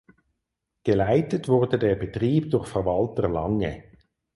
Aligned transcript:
Geleitet 0.83 1.47
wurde 1.47 1.77
der 1.77 1.93
Betrieb 1.95 2.49
durch 2.49 2.65
Verwalter 2.67 3.29
Lange. 3.29 3.83